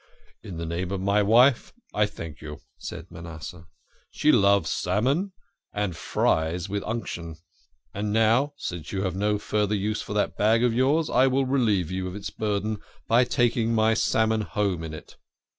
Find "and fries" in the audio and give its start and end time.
5.73-6.67